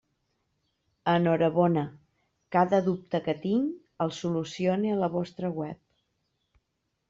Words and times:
Enhorabona, 1.11 1.83
cada 2.57 2.81
dubte 2.89 3.23
que 3.29 3.37
tinc 3.45 4.03
el 4.07 4.17
solucione 4.23 4.93
a 4.95 4.99
la 5.07 5.15
vostra 5.21 5.57
web. 5.63 5.81